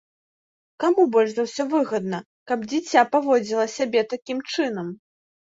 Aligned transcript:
Каму 0.83 1.03
больш 1.15 1.29
за 1.39 1.43
ўсё 1.47 1.65
выгадна, 1.73 2.21
каб 2.53 2.65
дзіця 2.73 3.01
паводзіла 3.17 3.69
сябе 3.77 4.01
такім 4.17 4.43
чынам? 4.53 4.91